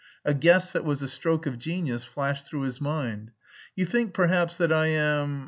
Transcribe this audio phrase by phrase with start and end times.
[0.25, 3.29] A guess that was a stroke of genius flashed through his mind.
[3.75, 5.39] "You think perhaps that I am...